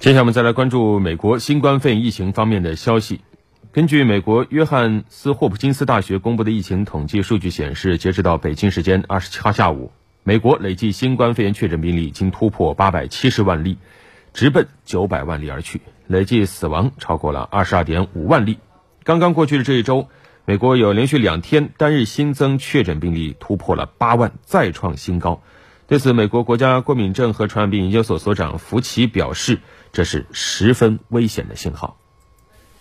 [0.00, 3.20] 接下来我们再来关注美国新冠肺炎疫情方面的消息。
[3.70, 9.92] 根据美国约翰斯霍普金斯大学公布的疫情统计数据显示，截止到北京时间二十七号下午，
[10.24, 13.76] 美国累计新冠肺炎确诊病例已经突破八百七十万例，
[14.32, 18.58] 直奔九百万例而去，累计死亡超过了二十二点五万例。
[19.04, 20.08] 刚刚过去的这一周，
[20.46, 25.42] 美国有连续两天单日新增确诊病例突破了八万，再创新高。
[25.90, 29.58] 对此，美国国家过敏症和传染病研究所所长福奇表示，
[29.92, 31.96] 这是十分危险的信号。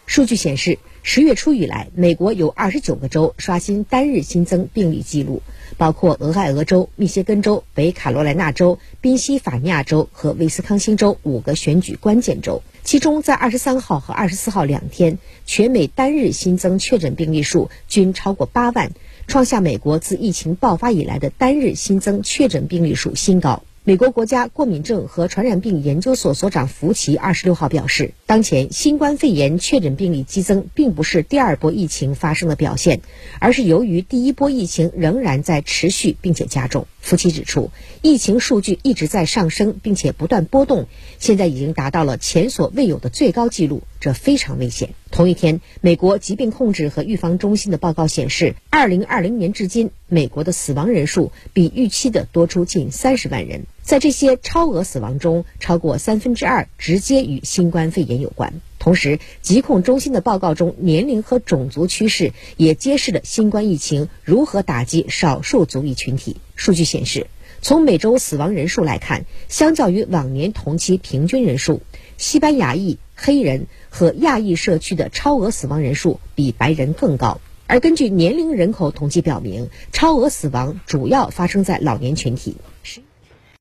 [0.06, 5.42] 数据显示，十月初以来，美国有二十九个州刷新单日新增病例记录，
[5.76, 12.62] 包括俄亥俄州、密歇根州、北卡罗来纳州、宾夕法尼亚州和威斯康星州五个选举关键州。
[12.84, 18.92] 其中，在二十三号和二十四号两天，全美单日新增确诊病例数均超过八万，
[19.30, 23.62] 创下美国自疫情爆发以来的单日新增确诊病例数新高。
[23.84, 33.02] 美国国家过敏症和传染病研究所所长福奇二十六号表示，当前新冠肺炎确诊病例激增，并不是第二波疫情发生的表现，
[33.40, 36.88] 而是由于第一波疫情仍然在持续并且加重。
[37.10, 37.72] 夫妻指出，
[38.04, 40.86] 疫情数据一直在上升，并且不断波动，
[41.18, 44.94] 现在已经达到了前所未有的最高纪录，这非常危险。
[45.10, 53.66] 同一天，美国疾病控制和预防中心的报告显示，二零二零年至今，美国的死亡人数比预期的多出近三十万人。
[53.82, 58.54] 在这些超额死亡中，超过三分之二直接与新冠肺炎有关。
[58.78, 66.38] 同时，疾控中心的报告中，年龄和种族趋势也揭示了新冠疫情如何打击少数族裔群体。
[66.56, 67.28] 数据显示，
[67.62, 71.82] 从每周死亡人数来看，相较于往年同期平均人数，
[72.18, 77.42] 西班牙裔、黑人和亚裔社区的超额死亡人数比白人更高。
[77.68, 82.56] 而根据年龄人口统计表明，超额死亡主要发生在老年群体。